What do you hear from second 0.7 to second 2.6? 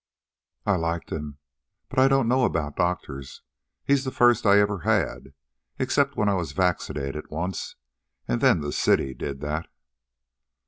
liked him. But I don't know